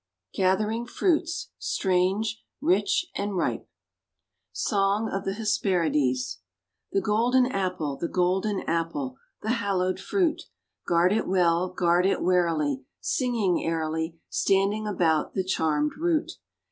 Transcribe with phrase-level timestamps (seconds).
[0.33, 3.67] GATHERING FRUITS STRANGE, RICH, AND RIPE
[4.51, 6.39] SONG OF THE HESPERIDES
[6.91, 10.41] The Golden Apple, the Golden Apple, the hallowed fruit,
[10.87, 16.31] Guard it well, guard it warily, Singing airily, Standing about the charmed root!